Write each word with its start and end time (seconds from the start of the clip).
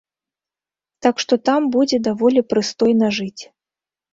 Так 1.05 1.15
што 1.25 1.33
там 1.49 1.61
будзе 1.75 1.97
даволі 2.09 2.45
прыстойна 2.55 3.07
жыць. 3.19 3.39